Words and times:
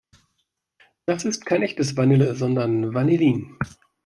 Das 1.05 1.25
ist 1.25 1.45
kein 1.45 1.61
echtes 1.61 1.95
Vanille, 1.95 2.33
sondern 2.35 2.95
Vanillin. 2.95 3.55